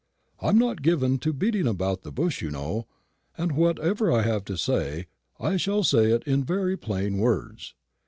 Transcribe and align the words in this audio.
I 0.41 0.49
am 0.49 0.57
not 0.57 0.81
given 0.81 1.19
to 1.19 1.31
beating 1.31 1.67
about 1.67 2.01
the 2.01 2.11
bush, 2.11 2.41
you 2.41 2.49
know, 2.49 2.87
and 3.37 3.51
whatever 3.51 4.11
I 4.11 4.23
have 4.23 4.43
to 4.45 4.57
say 4.57 5.05
I 5.39 5.57
shall 5.57 5.83
say 5.83 6.19
in 6.25 6.43
very 6.43 6.75
plain 6.75 7.19
words. 7.19 7.75